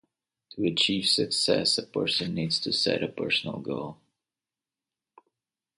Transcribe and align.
To 0.53 0.65
achieve 0.65 1.05
success, 1.05 1.77
a 1.77 1.83
person 1.83 2.33
needs 2.33 2.59
to 2.61 2.73
set 2.73 3.03
a 3.03 3.07
personal 3.07 3.59
goal. 3.59 3.97